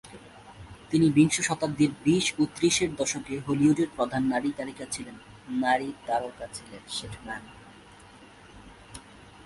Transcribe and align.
তিনি 0.89 1.07
বিংশ 1.11 1.35
শতাব্দীর 1.41 1.91
বিশ 2.03 2.25
ও 2.39 2.41
ত্রিশের 2.55 2.91
দশকে 2.95 3.33
হলিউডের 3.45 3.89
প্রধান 3.95 4.23
নারী 4.31 4.49
তারকা 4.57 4.85
ছিলেন। 4.93 5.15